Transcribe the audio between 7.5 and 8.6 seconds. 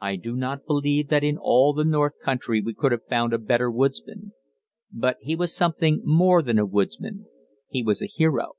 he was a hero.